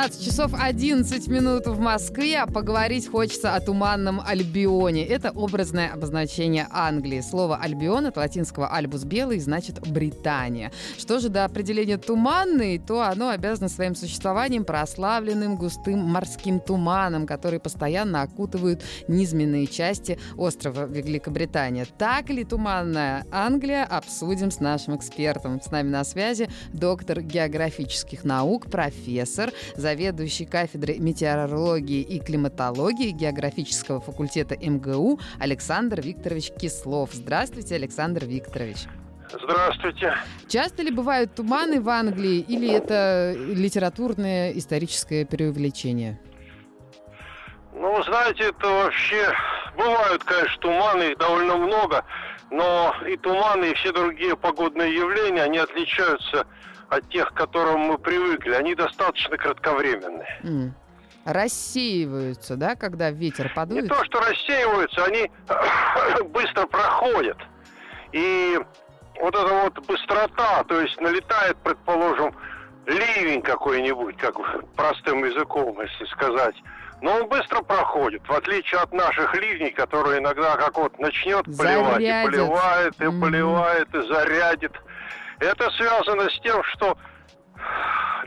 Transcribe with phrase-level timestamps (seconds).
[0.00, 5.04] 15 часов 11 минут в Москве, а поговорить хочется о туманном Альбионе.
[5.04, 7.20] Это образное обозначение Англии.
[7.20, 10.72] Слово «Альбион» от латинского «альбус белый» значит «Британия».
[10.96, 17.60] Что же до определения «туманный», то оно обязано своим существованием прославленным густым морским туманом, который
[17.60, 21.86] постоянно окутывают низменные части острова Великобритания.
[21.98, 25.60] Так ли туманная Англия, обсудим с нашим экспертом.
[25.60, 29.52] С нами на связи доктор географических наук, профессор,
[29.90, 37.10] заведующий кафедрой метеорологии и климатологии географического факультета МГУ Александр Викторович Кислов.
[37.12, 38.86] Здравствуйте, Александр Викторович.
[39.32, 40.14] Здравствуйте.
[40.48, 46.20] Часто ли бывают туманы в Англии или это литературное историческое преувеличение?
[47.74, 49.32] Ну, знаете, это вообще...
[49.76, 52.04] Бывают, конечно, туманы, их довольно много,
[52.50, 56.44] но и туманы, и все другие погодные явления, они отличаются
[56.90, 58.52] от тех, к которым мы привыкли.
[58.52, 60.40] Они достаточно кратковременные.
[60.42, 60.74] М.
[61.24, 63.84] Рассеиваются, да, когда ветер подует?
[63.84, 65.30] Не то, что рассеиваются, они
[66.30, 67.38] быстро проходят.
[68.12, 68.58] И
[69.20, 72.34] вот эта вот быстрота, то есть налетает, предположим,
[72.86, 74.34] ливень какой-нибудь, как
[74.74, 76.56] простым языком, если сказать,
[77.02, 82.00] но он быстро проходит, в отличие от наших ливней, которые иногда как вот начнет поливать,
[82.00, 82.08] Зарядит.
[82.24, 83.20] и поливает, и Мгм.
[83.20, 84.72] поливает, и зарядит.
[85.40, 86.96] Это связано с тем, что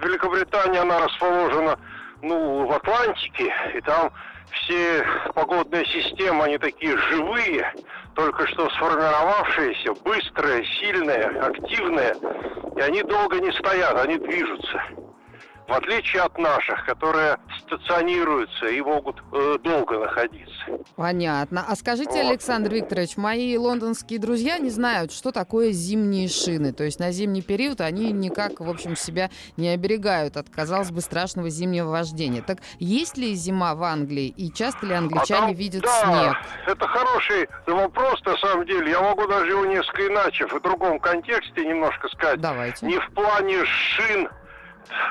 [0.02, 1.80] Великобритания, она расположена,
[2.22, 4.12] ну, в Атлантике, и там
[4.51, 7.72] все погодные системы, они такие живые,
[8.16, 12.16] только что сформировавшиеся, быстрые, сильные, активные,
[12.75, 14.81] и они долго не стоят, они движутся.
[15.68, 20.44] В отличие от наших, которые стационируются и могут э, долго находиться.
[20.96, 21.66] Понятно.
[21.68, 22.29] А скажите, Вот.
[22.31, 26.74] Александр Викторович, мои лондонские друзья не знают, что такое зимние шины.
[26.74, 31.01] То есть на зимний период они никак, в общем, себя не оберегают от, казалось бы,
[31.01, 32.41] страшного зимнего вождения.
[32.41, 34.28] Так есть ли зима в Англии?
[34.28, 36.38] И часто ли англичане А там- видят да, снег?
[36.68, 38.91] это хороший вопрос, на самом деле.
[38.91, 42.40] Я могу даже его несколько иначе, в другом контексте немножко сказать.
[42.41, 42.85] Давайте.
[42.85, 44.28] Не в плане шин,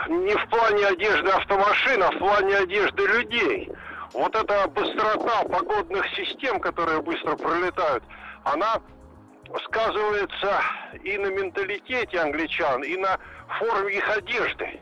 [0.08, 3.70] не в плане одежды автомашин, а в плане одежды людей.
[4.12, 8.04] Вот эта быстрота погодных систем, которые быстро пролетают,
[8.44, 8.80] она
[9.64, 10.60] сказывается
[11.02, 13.18] и на менталитете англичан, и на
[13.58, 14.80] форме их одежды.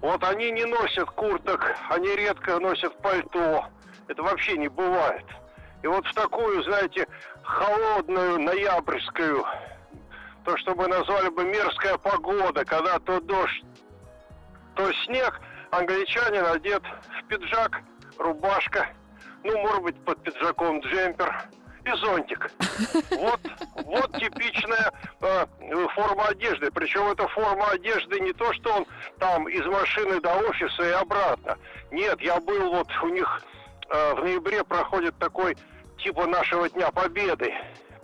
[0.00, 3.64] Вот они не носят курток, они редко носят пальто.
[4.06, 5.24] Это вообще не бывает.
[5.82, 7.06] И вот в такую, знаете,
[7.42, 9.44] холодную ноябрьскую,
[10.44, 13.64] то, что мы назвали бы мерзкая погода, когда то дождь,
[14.78, 15.40] то снег,
[15.72, 17.80] англичанин одет в пиджак,
[18.16, 18.88] рубашка,
[19.42, 21.34] ну, может быть, под пиджаком джемпер
[21.84, 22.50] и зонтик.
[23.10, 23.40] Вот,
[23.84, 25.46] вот типичная э,
[25.96, 26.70] форма одежды.
[26.70, 28.86] Причем эта форма одежды не то, что он
[29.18, 31.58] там из машины до офиса и обратно.
[31.90, 33.42] Нет, я был вот у них
[33.88, 35.56] э, в ноябре проходит такой
[35.98, 37.52] типа нашего Дня Победы.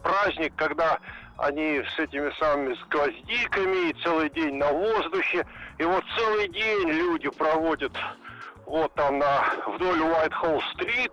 [0.03, 0.99] Праздник, когда
[1.39, 5.47] они с этими самыми гвоздиками и целый день на воздухе.
[5.79, 7.93] И вот целый день люди проводят
[8.67, 11.13] вот там на, вдоль Уайт-Холл-стрит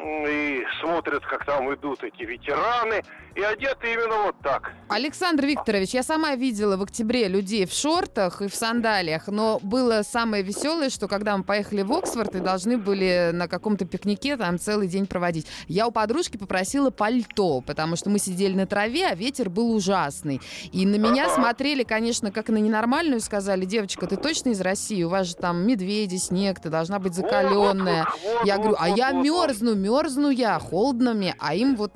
[0.00, 3.02] и смотрят, как там идут эти ветераны,
[3.34, 4.72] и одеты именно вот так.
[4.88, 10.02] Александр Викторович, я сама видела в октябре людей в шортах и в сандалиях, но было
[10.02, 14.58] самое веселое, что когда мы поехали в Оксфорд и должны были на каком-то пикнике там
[14.58, 19.14] целый день проводить, я у подружки попросила пальто, потому что мы сидели на траве, а
[19.14, 20.40] ветер был ужасный.
[20.72, 21.34] И на меня Ага.
[21.34, 25.02] смотрели, конечно, как на ненормальную, сказали, девочка, ты точно из России?
[25.04, 28.04] У вас же там медведи, снег, ты должна быть закаленная.
[28.04, 31.92] Вот, вот, вот, Я говорю, а я мерзну, мерзну я, холодно мне, а им вот,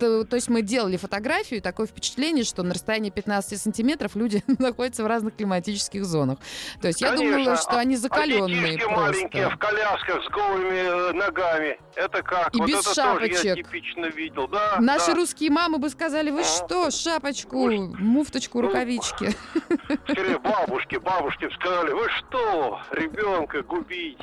[0.00, 4.42] то, то есть мы делали фотографию, и такое впечатление, что на расстоянии 15 сантиметров люди
[4.58, 6.38] находятся в разных климатических зонах.
[6.80, 7.36] То есть я Конечно.
[7.38, 11.78] думала, что они А закаленные детишки маленькие в колясках с голыми э, ногами.
[11.94, 12.54] Это как?
[12.54, 13.56] И вот без это тоже я шапочек.
[13.66, 14.48] типично видел.
[14.48, 15.14] Да, Наши да.
[15.14, 16.44] русские мамы бы сказали, вы А.
[16.44, 19.30] что, шапочку, Ну, муфточку, ну, рукавички.
[20.08, 24.18] Скорее бабушки, бабушки сказали, вы что, ребенка губить?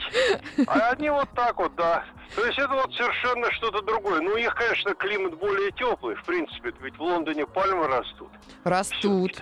[0.68, 2.06] А они вот так вот, да.
[2.36, 4.22] То есть это вот совершенно что-то другое.
[4.22, 8.30] Ну, у них, конечно, климат более теплый, в принципе, ведь в Лондоне пальмы растут.
[8.64, 9.42] Растут.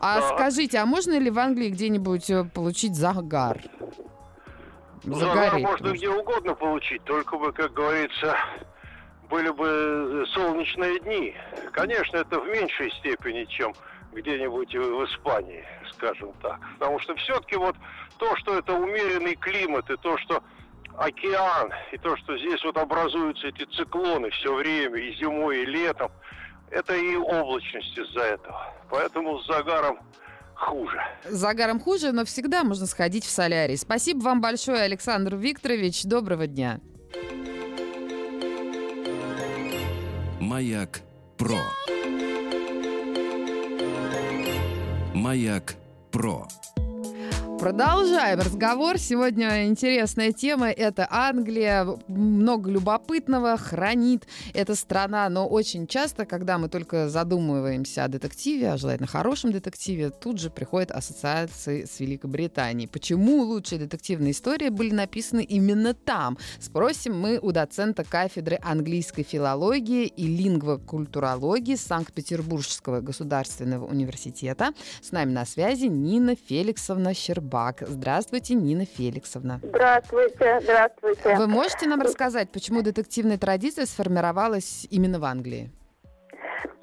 [0.00, 0.28] А да.
[0.34, 3.58] скажите, а можно ли в Англии где-нибудь э, получить загар?
[5.04, 8.36] Загар можно где угодно получить, только бы, как говорится,
[9.28, 11.34] были бы солнечные дни.
[11.72, 13.74] Конечно, это в меньшей степени, чем
[14.12, 16.58] где-нибудь в Испании, скажем так.
[16.78, 17.76] Потому что все-таки вот
[18.18, 20.42] то, что это умеренный климат, и то, что
[20.98, 26.10] океан, и то, что здесь вот образуются эти циклоны все время, и зимой, и летом,
[26.70, 28.74] это и облачность из-за этого.
[28.90, 29.98] Поэтому с загаром
[30.54, 31.00] хуже.
[31.24, 33.76] С загаром хуже, но всегда можно сходить в солярий.
[33.76, 36.04] Спасибо вам большое, Александр Викторович.
[36.04, 36.80] Доброго дня.
[40.40, 41.00] Маяк
[41.36, 41.58] Про.
[45.14, 45.74] Маяк
[46.10, 46.48] Про.
[47.58, 48.98] Продолжаем разговор.
[48.98, 50.70] Сегодня интересная тема.
[50.70, 51.84] Это Англия.
[52.06, 55.28] Много любопытного хранит эта страна.
[55.28, 60.50] Но очень часто, когда мы только задумываемся о детективе, о желательно хорошем детективе, тут же
[60.50, 62.88] приходят ассоциации с Великобританией.
[62.88, 66.38] Почему лучшие детективные истории были написаны именно там?
[66.60, 74.72] Спросим мы у доцента кафедры английской филологии и лингвокультурологии Санкт-Петербургского государственного университета.
[75.02, 77.47] С нами на связи Нина Феликсовна Щербакова.
[77.48, 77.82] Бак.
[77.86, 79.60] Здравствуйте, Нина Феликсовна.
[79.62, 81.36] Здравствуйте, здравствуйте.
[81.36, 85.70] Вы можете нам рассказать, почему детективная традиция сформировалась именно в Англии?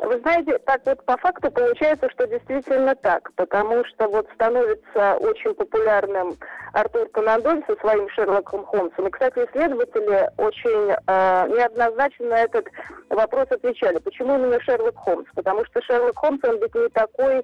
[0.05, 5.55] Вы знаете, так вот по факту получается, что действительно так, потому что вот становится очень
[5.55, 6.37] популярным
[6.73, 9.07] Артур Конан Дойль со своим Шерлоком Холмсом.
[9.07, 12.67] И, кстати, исследователи очень э, неоднозначно на этот
[13.09, 13.97] вопрос отвечали.
[13.97, 15.27] Почему именно Шерлок Холмс?
[15.33, 17.43] Потому что Шерлок Холмс, он ведь не такой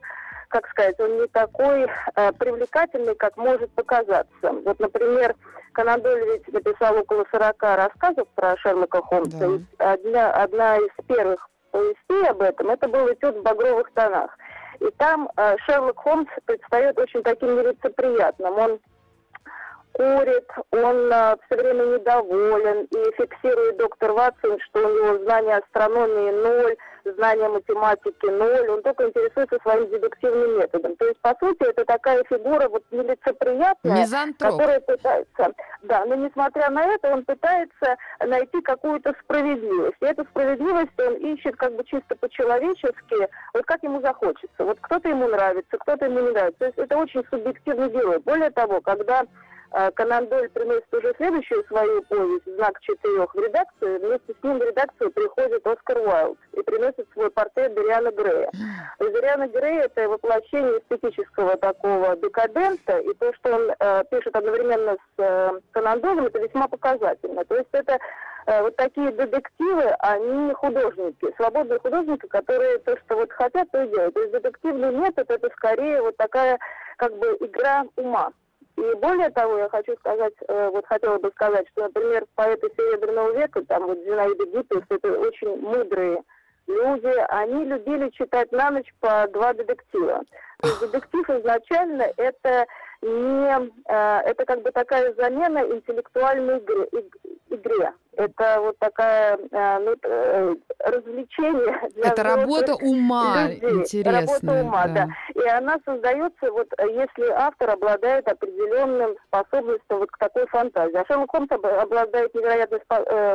[0.51, 4.27] как сказать, он не такой э, привлекательный, как может показаться.
[4.41, 5.35] Вот, например,
[5.73, 9.37] Конан ведь написал около 40 рассказов про Шерлока Холмса.
[9.39, 9.45] Да.
[9.47, 14.37] И одна, одна из первых повестей об этом, это был этюд в багровых тонах.
[14.79, 18.57] И там э, Шерлок Холмс предстает очень таким нелицеприятным.
[18.57, 18.79] Он
[19.93, 26.31] курит, он э, все время недоволен, и фиксирует доктор Ватсон, что у него знания астрономии
[26.31, 26.75] ноль,
[27.05, 30.95] знания математики ноль, он только интересуется своим дедуктивным методом.
[30.95, 34.51] То есть, по сути, это такая фигура вот нелицеприятная, Мизантроп.
[34.51, 35.53] которая пытается...
[35.83, 39.97] Да, но несмотря на это, он пытается найти какую-то справедливость.
[39.99, 44.63] И эту справедливость он ищет как бы чисто по-человечески, вот как ему захочется.
[44.63, 46.59] Вот кто-то ему нравится, кто-то ему не нравится.
[46.59, 48.19] То есть это очень субъективный герой.
[48.19, 49.23] Более того, когда
[49.95, 53.99] Конан Дойль приносит уже следующую свою повесть «Знак четырех» в редакцию.
[53.99, 58.49] Вместе с ним в редакцию приходит Оскар Уайлд и приносит свой портрет Дориана Грея.
[58.99, 64.93] И Дориана Грея– это воплощение эстетического такого декадента, и то, что он э, пишет одновременно
[64.93, 67.45] с э, Конан Дойлем, это весьма показательно.
[67.45, 67.97] То есть это
[68.47, 73.87] э, вот такие детективы, они художники, свободные художники, которые то, что вот хотят, то и
[73.87, 74.13] делают.
[74.13, 76.59] То есть детективный метод– это скорее вот такая
[76.97, 78.31] как бы игра ума.
[78.77, 83.31] И более того, я хочу сказать, э, вот хотела бы сказать, что, например, поэты Серебряного
[83.33, 86.23] века, там вот Зинаида Гиппиус, это очень мудрые
[86.67, 90.23] люди, они любили читать на ночь по два детектива.
[90.59, 92.65] То есть детектив изначально это
[93.01, 96.87] не, э, это как бы такая замена интеллектуальной игре,
[97.49, 97.93] игре.
[98.17, 103.69] Это вот такая э, ну, э, развлечение для Это работа ума людей.
[103.69, 104.21] интересная.
[104.21, 105.07] Работа ума, да.
[105.33, 105.41] да.
[105.41, 110.97] И она создается, вот если автор обладает определенным способностью вот к такой фантазии.
[110.97, 112.81] А Шерлок Холмс обладает невероятной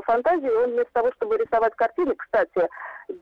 [0.04, 2.68] фантазией, он вместо того, чтобы рисовать картины, кстати,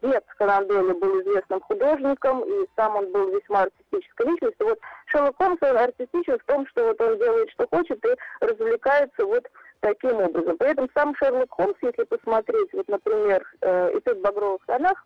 [0.02, 4.66] дед Конан был известным художником, и сам он был весьма артистической личностью.
[4.66, 9.44] Вот Шерлок Холмс артистичен в том, что вот он делает, что хочет, и развлекается вот
[9.80, 10.56] таким образом.
[10.58, 15.04] При этом сам Шерлок Холмс, если посмотреть, вот, например, «Этюд багровых тонах»,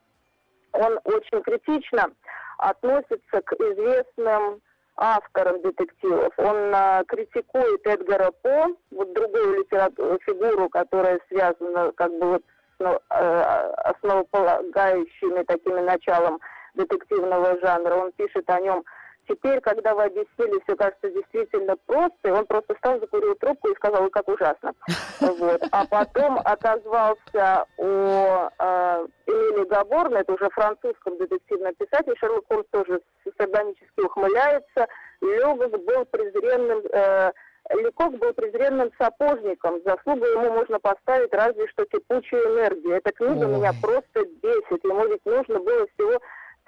[0.72, 2.10] он очень критично
[2.58, 4.60] относится к известным
[4.96, 6.32] авторам детективов.
[6.38, 12.80] Он а, критикует Эдгара По, вот другую литературу, фигуру, которая связана как бы вот с
[12.80, 16.40] ну, основополагающими такими началом
[16.74, 17.94] детективного жанра.
[17.94, 18.84] Он пишет о нем
[19.28, 23.74] Теперь, когда вы объяснили, все кажется действительно просто, и он просто встал, закурил трубку и
[23.76, 24.72] сказал, ой, как ужасно.
[25.20, 25.62] Вот.
[25.70, 33.00] А потом отозвался о э, Эмиле Габорне, это уже французском детективном писателе, Шерлок Холмс тоже
[33.36, 34.86] сардонически ухмыляется.
[35.20, 37.32] Легок был презренным, э,
[37.74, 39.82] Лекок был презренным сапожником.
[39.84, 42.96] Заслугу ему можно поставить разве что кипучую энергию.
[42.96, 43.56] Эта книга Ой.
[43.56, 44.84] меня просто бесит.
[44.84, 46.18] Ему ведь нужно было всего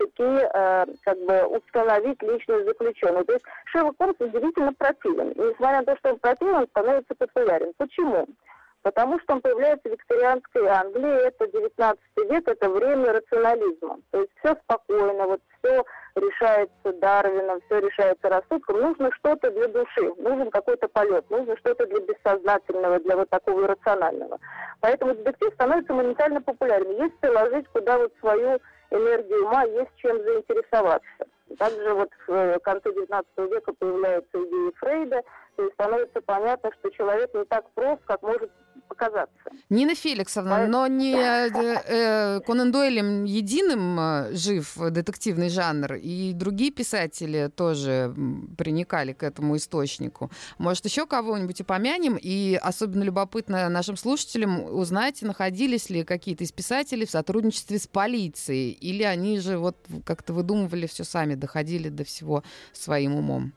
[0.00, 3.24] таки э, как бы установить личность заключенного.
[3.24, 5.28] То есть Шерлок Холмс удивительно противен.
[5.36, 7.72] Несмотря на то, что он противен, он становится популярен.
[7.76, 8.26] Почему?
[8.82, 13.98] Потому что он появляется в викторианской Англии, это 19 век, это время рационализма.
[14.10, 18.80] То есть все спокойно, вот все решается Дарвином, все решается рассудком.
[18.80, 24.38] Нужно что-то для души, нужен какой-то полет, нужно что-то для бессознательного, для вот такого иррационального.
[24.80, 26.96] Поэтому детектив становится моментально популярным.
[27.02, 31.08] Есть приложить куда вот свою энергию ума, есть чем заинтересоваться.
[31.58, 35.22] Также вот в э, конце XIX века появляются идеи Фрейда,
[35.58, 38.50] и становится понятно, что человек не так прост, как может
[38.90, 39.50] показаться.
[39.70, 41.50] Нина Феликсовна, но не э,
[41.86, 48.12] э, Конан Дойлем единым э, жив детективный жанр, и другие писатели тоже
[48.58, 50.30] приникали к этому источнику.
[50.58, 52.18] Может, еще кого-нибудь упомянем?
[52.20, 58.72] И особенно любопытно нашим слушателям узнать, находились ли какие-то из писателей в сотрудничестве с полицией,
[58.72, 62.42] или они же вот как-то выдумывали все сами, доходили до всего
[62.72, 63.52] своим умом.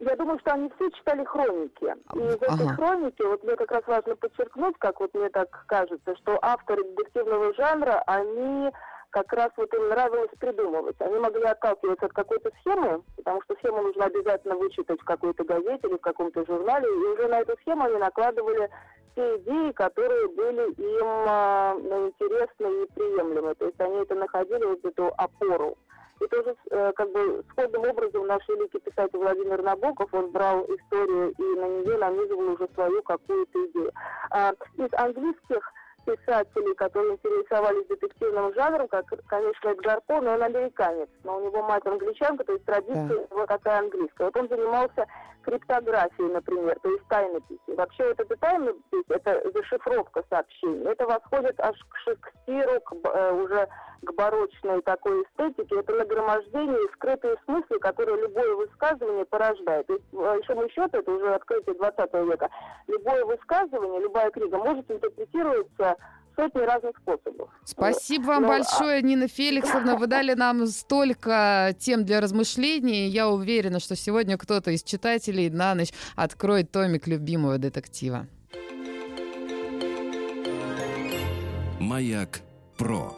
[0.00, 1.94] Я думаю, что они все читали хроники.
[2.14, 2.74] И из этой ага.
[2.74, 7.54] хроники, вот мне как раз важно подчеркнуть, как вот мне так кажется, что авторы детективного
[7.54, 8.70] жанра, они
[9.10, 10.96] как раз вот им нравилось придумывать.
[11.00, 15.88] Они могли отталкиваться от какой-то схемы, потому что схему нужно обязательно вычитать в какой-то газете
[15.88, 18.70] или в каком-то журнале, и уже на эту схему они накладывали
[19.16, 23.54] те идеи, которые были им э, интересны и приемлемы.
[23.56, 25.76] То есть они это находили, вот эту опору.
[26.20, 31.32] И тоже э, как бы сходным образом наш великий писатель Владимир Набоков, он брал историю
[31.38, 33.92] и на нее нанизывал уже свою какую-то идею.
[34.30, 35.72] А, из английских
[36.04, 41.62] писателей, которые интересовались детективным жанром, как, конечно, Эдгар По, но он американец, но у него
[41.62, 43.14] мать англичанка, то есть традиция да.
[43.14, 44.24] его такая английская.
[44.24, 45.06] Вот он занимался
[45.50, 47.76] криптографией, например, то есть тайнописью.
[47.76, 53.68] Вообще вот эта тайнопись, это зашифровка сообщений, это восходит аж к Шекспиру, к, э, уже
[54.02, 59.86] к барочной такой эстетике, это нагромождение и скрытые смыслы, которые любое высказывание порождает.
[59.88, 62.48] То есть, по большому счету, это уже открытие 20 века,
[62.86, 65.96] любое высказывание, любая книга может интерпретироваться
[66.36, 67.48] сотни разных способов.
[67.64, 69.02] Спасибо вам Но, ну, большое, а...
[69.02, 69.96] Нина Феликсовна.
[69.96, 73.08] Вы дали нам столько тем для размышлений.
[73.08, 78.26] Я уверена, что сегодня кто-то из читателей на ночь откроет томик любимого детектива.
[81.78, 82.40] Маяк
[82.76, 83.16] Про.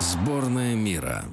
[0.00, 1.24] Сборная мира.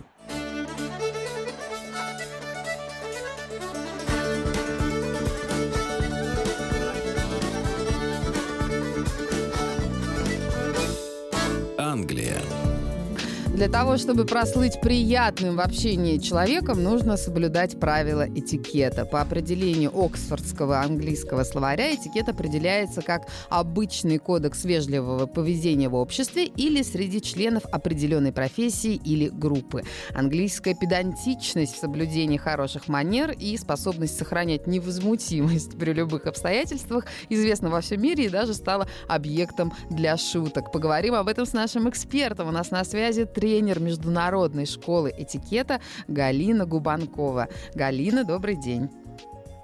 [13.56, 19.06] Для того, чтобы прослыть приятным в общении человеком, нужно соблюдать правила этикета.
[19.06, 26.82] По определению Оксфордского английского словаря этикет определяется как обычный кодекс вежливого поведения в обществе или
[26.82, 29.84] среди членов определенной профессии или группы.
[30.14, 37.80] Английская педантичность в соблюдении хороших манер и способность сохранять невозмутимость при любых обстоятельствах известна во
[37.80, 40.74] всем мире и даже стала объектом для шуток.
[40.74, 42.50] Поговорим об этом с нашим экспертом.
[42.50, 47.48] У нас на связи три тренер Международной школы этикета Галина Губанкова.
[47.76, 48.90] Галина, добрый день.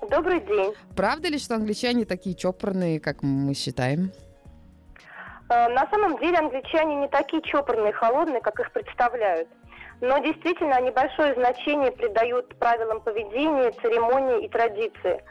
[0.07, 0.75] Добрый день.
[0.95, 4.11] Правда ли, что англичане такие чопорные, как мы считаем?
[5.49, 9.49] Э, на самом деле англичане не такие чопорные и холодные, как их представляют.
[9.99, 15.23] Но действительно они большое значение придают правилам поведения, церемонии и традиции.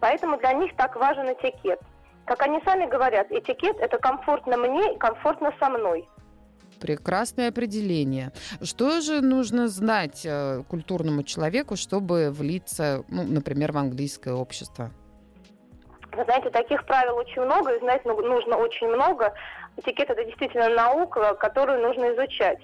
[0.00, 1.80] Поэтому для них так важен этикет.
[2.24, 6.08] Как они сами говорят, этикет– это комфортно мне и комфортно со мной.
[6.80, 8.32] Прекрасное определение.
[8.62, 14.90] Что же нужно знать э, культурному человеку, чтобы влиться, ну, например, в английское общество?
[16.12, 19.34] Вы знаете, таких правил очень много, и знать нужно очень много.
[19.76, 22.60] Этикет– это действительно наука, которую нужно изучать.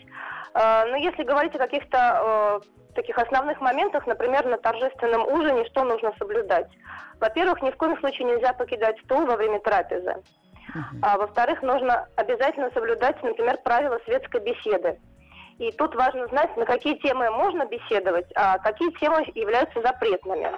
[0.54, 5.84] Э, но если говорить о каких-то э, таких основных моментах, например, на торжественном ужине, что
[5.84, 6.68] нужно соблюдать?
[7.20, 10.16] Во-первых, ни в коем случае нельзя покидать стол во время трапезы.
[11.02, 14.98] А, во-вторых, нужно обязательно соблюдать, например, правила светской беседы.
[15.58, 20.50] И тут важно знать, на какие темы можно беседовать, а какие темы являются запретными.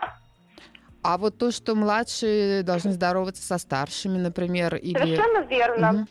[1.02, 4.99] А вот то, что младшие должны здороваться со старшими, например, или...
[4.99, 5.90] Совершенно верно.
[5.90, 6.06] Угу.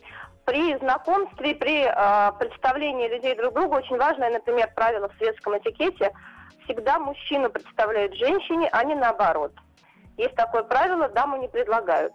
[0.45, 6.11] При знакомстве, при э, представлении людей друг друга очень важное, например, правило в светском этикете,
[6.63, 9.51] всегда мужчину представляют женщине, а не наоборот.
[10.17, 12.13] Есть такое правило, даму не предлагают.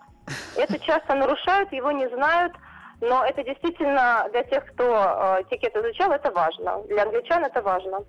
[0.57, 2.53] Это часто нарушают, его не знают,
[3.01, 6.83] но это действительно для тех, кто этикет изучал, это важно.
[6.89, 8.05] Для англичан это важно.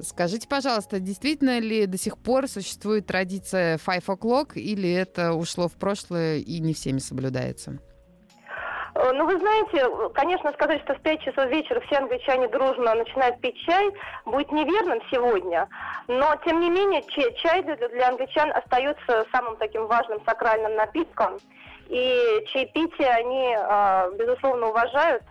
[0.00, 5.74] Скажите, пожалуйста, действительно ли до сих пор существует традиция five o'clock, или это ушло в
[5.74, 7.78] прошлое и не всеми соблюдается?
[8.94, 13.40] Э, ну, вы знаете, конечно, сказать, что в 5 часов вечера все англичане дружно начинают
[13.40, 13.90] пить чай,
[14.24, 15.68] будет неверным сегодня.
[16.06, 21.38] Но, тем не менее, чай для, для англичан остается самым таким важным сакральным напитком.
[21.88, 25.22] И чаепитие они, а, безусловно, уважают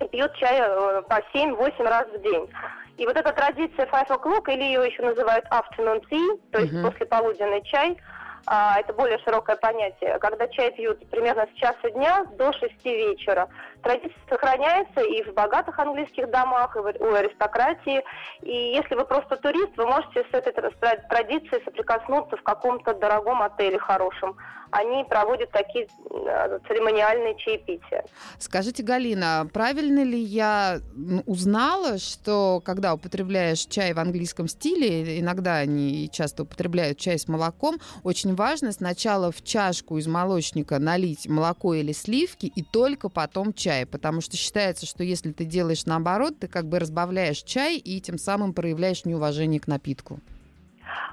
[0.00, 2.50] и пьют чай э, по 7-8 раз в день.
[2.96, 6.90] И вот эта традиция five o'clock, или ее еще называют afternoon tea, то есть mm-hmm.
[6.90, 7.96] послеполуденный чай–
[8.46, 13.48] это более широкое понятие, когда чай пьют примерно с часа дня до шести вечера.
[13.82, 18.02] Традиция сохраняется и в богатых английских домах, и у аристократии.
[18.42, 23.78] И если вы просто турист, вы можете с этой традицией соприкоснуться в каком-то дорогом отеле
[23.78, 24.36] хорошем.
[24.72, 28.04] Они проводят такие э, церемониальные чаепития.
[28.38, 30.78] Скажите, Галина, правильно ли я
[31.26, 37.78] узнала, что когда употребляешь чай в английском стиле, иногда они часто употребляют чай с молоком,
[38.04, 43.86] очень важно сначала в чашку из молочника налить молоко или сливки и только потом чай,
[43.86, 48.18] потому что считается, что если ты делаешь наоборот, ты как бы разбавляешь чай и тем
[48.18, 50.20] самым проявляешь неуважение к напитку.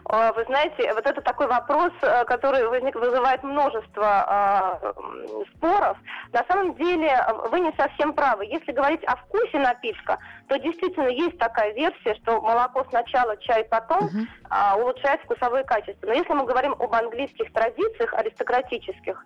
[0.10, 5.98] А, вы знаете, вот это такой вопрос, э, который возник, вызывает множество э, споров.
[6.32, 7.12] На самом деле
[7.52, 8.46] вы не совсем правы.
[8.46, 14.06] Если говорить о вкусе напитка, то действительно есть такая версия, что молоко сначала, чай потом
[14.06, 14.76] uh-huh.
[14.78, 16.08] э, улучшает вкусовые качества.
[16.08, 19.22] Но если мы говорим об английских традициях аристократических,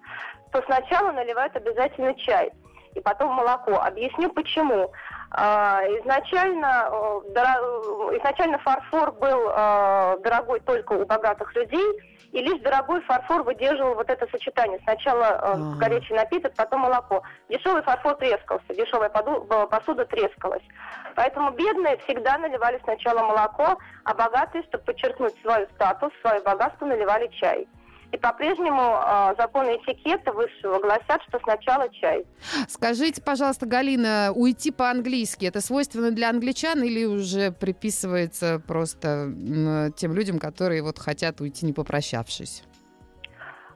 [0.52, 2.52] то сначала наливают обязательно чай
[2.96, 3.76] и потом молоко.
[3.76, 4.92] Объясню почему.
[5.34, 12.02] А, изначально, э, изначально фарфор был э, дорогой только у богатых людей,
[12.34, 14.80] и лишь дорогой фарфор выдерживал вот это сочетание.
[14.84, 17.24] Сначала горячий напиток, потом молоко.
[17.50, 20.64] Дешевый фарфор трескался, дешевая посуда трескалась.
[21.16, 27.28] Поэтому бедные всегда наливали сначала молоко, а богатые, чтобы подчеркнуть свой статус, свое богатство, наливали
[27.28, 27.68] чай.
[28.12, 32.26] И по-прежнему э, законы этикета высшего гласят, что сначала чай.
[32.68, 39.32] Скажите, пожалуйста, Галина, уйти по-английски это свойственно для англичан или уже приписывается просто
[39.96, 42.64] тем людям, которые вот хотят уйти не попрощавшись?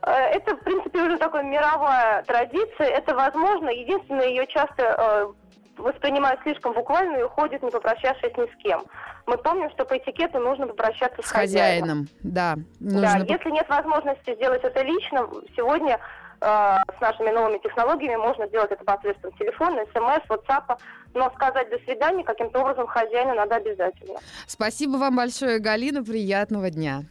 [0.06, 2.88] Э, это, в принципе, уже такая мировая традиция.
[2.88, 3.70] Это возможно.
[3.70, 5.28] Единственное, ее часто э,
[5.78, 8.86] воспринимают слишком буквально и уходят, не попрощавшись ни с кем.
[9.26, 11.82] Мы помним, что по этикету нужно попрощаться с, с хозяином.
[11.82, 12.08] хозяином.
[12.22, 13.26] Да, нужно...
[13.26, 16.00] да, если нет возможности сделать это лично, сегодня
[16.42, 20.78] э, с нашими новыми технологиями можно сделать это посредством телефона, смс, WhatsApp,
[21.14, 24.20] но сказать до свидания каким-то образом хозяину надо обязательно.
[24.48, 27.04] Спасибо вам большое, Галина, приятного дня.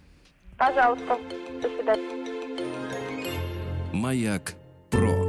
[0.56, 1.18] Пожалуйста,
[1.60, 2.24] до свидания.
[3.92, 4.54] Маяк
[4.90, 5.23] Про.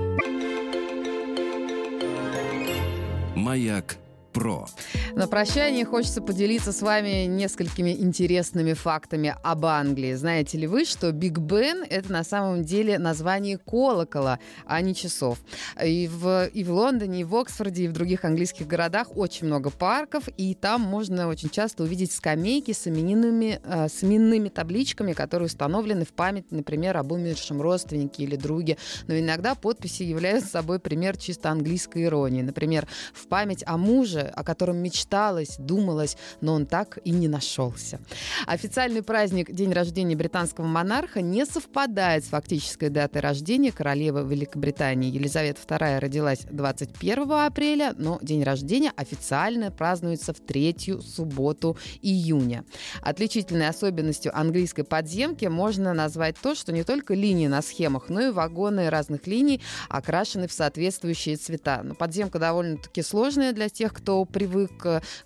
[3.46, 3.98] Маяк
[4.36, 4.68] про.
[5.14, 10.14] На прощание хочется поделиться с вами несколькими интересными фактами об Англии.
[10.14, 15.40] Знаете ли вы, что Биг Бен— это на самом деле название колокола, а не часов.
[15.82, 19.70] И в, и в Лондоне, и в Оксфорде, и в других английских городах очень много
[19.70, 25.46] парков, и там можно очень часто увидеть скамейки с именинными, э, с именными табличками, которые
[25.46, 28.76] установлены в память, например, об умершем родственнике или друге.
[29.08, 32.42] Но иногда подписи являются собой пример чисто английской иронии.
[32.42, 38.00] Например, в память о муже о котором мечталось, думалось, но он так и не нашелся.
[38.46, 45.12] Официальный праздник День рождения британского монарха не совпадает с фактической датой рождения королевы Великобритании.
[45.12, 52.66] Елизавета II родилась 21 апреля, но день рождения официально празднуется в третью субботу июня.
[53.02, 58.32] Отличительной особенностью английской подземки можно назвать то, что не только линии на схемах, но и
[58.32, 61.82] вагоны разных линий окрашены в соответствующие цвета.
[61.84, 64.72] Но подземка довольно-таки сложная для тех, кто кто привык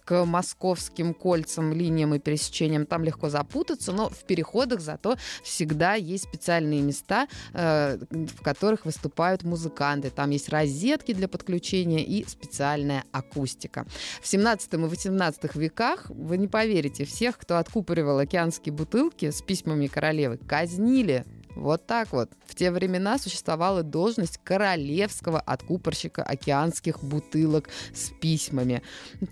[0.05, 6.23] к московским кольцам, линиям и пересечениям, там легко запутаться, но в переходах зато всегда есть
[6.23, 10.09] специальные места, э, в которых выступают музыканты.
[10.09, 13.85] Там есть розетки для подключения и специальная акустика.
[14.21, 19.85] В 17 и 18 веках, вы не поверите, всех, кто откупоривал океанские бутылки с письмами
[19.85, 22.29] королевы, казнили вот так вот.
[22.45, 28.81] В те времена существовала должность королевского откупорщика океанских бутылок с письмами.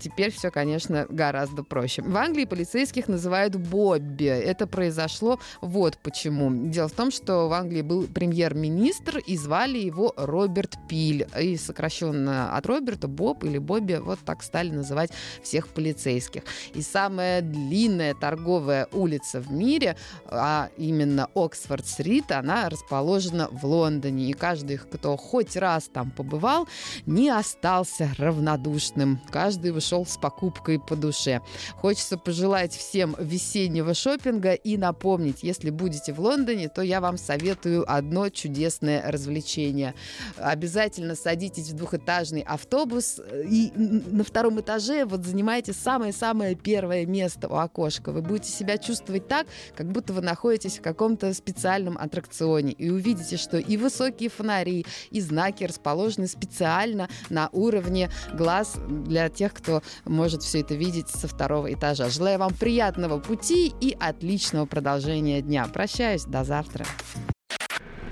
[0.00, 2.02] Теперь все, конечно, гораздо проще.
[2.02, 4.26] В Англии полицейских называют Бобби.
[4.26, 6.68] Это произошло вот почему.
[6.68, 11.26] Дело в том, что в Англии был премьер-министр, и звали его Роберт Пиль.
[11.40, 15.10] И сокращенно от Роберта Боб или Бобби, вот так стали называть
[15.42, 16.42] всех полицейских.
[16.74, 24.30] И самая длинная торговая улица в мире, а именно Оксфорд-стрит, Брит, она расположена в Лондоне.
[24.30, 26.66] И каждый, кто хоть раз там побывал,
[27.04, 29.20] не остался равнодушным.
[29.28, 31.42] Каждый вышел с покупкой по душе.
[31.74, 37.84] Хочется пожелать всем весеннего шопинга и напомнить, если будете в Лондоне, то я вам советую
[37.86, 39.94] одно чудесное развлечение.
[40.38, 47.56] Обязательно садитесь в двухэтажный автобус и на втором этаже вот занимаете самое-самое первое место у
[47.56, 48.12] окошка.
[48.12, 53.36] Вы будете себя чувствовать так, как будто вы находитесь в каком-то специальном аттракционе и увидите,
[53.36, 60.42] что и высокие фонари, и знаки расположены специально на уровне глаз для тех, кто может
[60.42, 62.08] все это видеть со второго этажа.
[62.08, 65.66] Желаю вам приятного пути и отличного продолжения дня.
[65.66, 66.86] Прощаюсь, до завтра.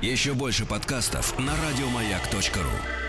[0.03, 3.06] Еще больше подкастов на радиомаяк.ру.